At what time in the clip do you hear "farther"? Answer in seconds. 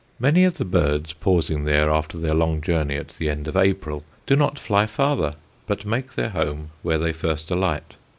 4.87-5.35